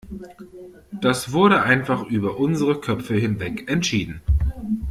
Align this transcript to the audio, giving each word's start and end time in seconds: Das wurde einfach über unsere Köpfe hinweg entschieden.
Das 0.93 1.31
wurde 1.31 1.61
einfach 1.61 2.01
über 2.03 2.37
unsere 2.39 2.79
Köpfe 2.81 3.13
hinweg 3.13 3.69
entschieden. 3.69 4.23